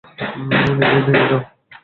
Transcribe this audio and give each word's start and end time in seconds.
নিজেই 0.79 1.01
নিয়ে 1.05 1.25
যাও। 1.29 1.41